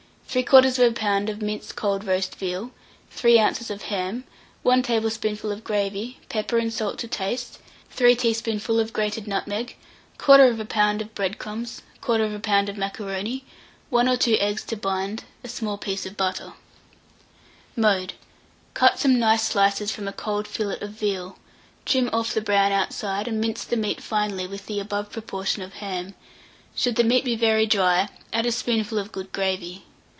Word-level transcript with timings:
3/4 0.31 0.93
lb. 0.93 1.29
of 1.29 1.41
minced 1.41 1.75
cold 1.75 2.05
roast 2.05 2.35
veal, 2.35 2.71
3 3.09 3.37
oz. 3.41 3.69
of 3.69 3.81
ham, 3.81 4.23
1 4.63 4.81
tablespoonful 4.81 5.51
of 5.51 5.61
gravy, 5.61 6.21
pepper 6.29 6.57
and 6.57 6.71
salt 6.71 6.97
to 6.97 7.05
taste, 7.05 7.59
3 7.89 8.15
teaspoonful 8.15 8.79
of 8.79 8.93
grated 8.93 9.27
nutmeg, 9.27 9.75
1/4 10.19 10.55
lb. 10.65 11.01
of 11.01 11.13
bread 11.13 11.37
crumbs, 11.37 11.81
1/4 12.01 12.41
lb. 12.41 12.69
of 12.69 12.77
macaroni, 12.77 13.43
1 13.89 14.07
or 14.07 14.15
2 14.15 14.37
eggs 14.39 14.63
to 14.63 14.77
bind, 14.77 15.25
a 15.43 15.49
small 15.49 15.77
piece 15.77 16.05
of 16.05 16.15
butter. 16.15 16.53
Mode. 17.75 18.13
Cut 18.73 18.99
some 18.99 19.19
nice 19.19 19.43
slices 19.43 19.91
from 19.91 20.07
a 20.07 20.13
cold 20.13 20.47
fillet 20.47 20.79
of 20.79 20.91
veal, 20.91 21.37
trim 21.85 22.09
off 22.13 22.33
the 22.33 22.39
brown 22.39 22.71
outside, 22.71 23.27
and 23.27 23.41
mince 23.41 23.65
the 23.65 23.75
meat 23.75 23.99
finely 24.01 24.47
with 24.47 24.67
the 24.67 24.79
above 24.79 25.11
proportion 25.11 25.61
of 25.61 25.73
ham: 25.73 26.15
should 26.73 26.95
the 26.95 27.03
meat 27.03 27.25
be 27.25 27.35
very 27.35 27.65
dry, 27.65 28.07
add 28.31 28.45
a 28.45 28.51
spoonful 28.53 28.97
of 28.97 29.11
good 29.11 29.33
gravy. 29.33 29.83